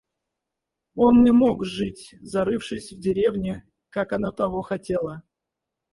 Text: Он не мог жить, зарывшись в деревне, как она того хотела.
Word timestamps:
Он 0.95 1.23
не 1.23 1.29
мог 1.31 1.63
жить, 1.63 2.15
зарывшись 2.21 2.91
в 2.91 2.99
деревне, 2.99 3.69
как 3.91 4.13
она 4.13 4.31
того 4.31 4.63
хотела. 4.63 5.21